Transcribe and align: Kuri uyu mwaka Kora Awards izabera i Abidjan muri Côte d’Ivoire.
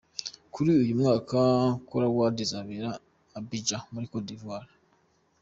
Kuri 0.53 0.69
uyu 0.81 0.93
mwaka 1.01 1.37
Kora 1.87 2.07
Awards 2.11 2.41
izabera 2.45 2.89
i 2.97 2.99
Abidjan 3.37 3.85
muri 3.93 4.05
Côte 4.11 4.25
d’Ivoire. 4.27 4.71